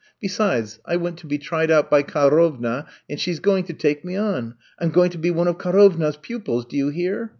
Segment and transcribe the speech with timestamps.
[0.19, 3.73] Besides I went to be tried out by Ka rovna, and she 's going to
[3.73, 4.55] take me on.
[4.79, 7.29] I 'm going to be one of Karovna 's pupils, do you hear?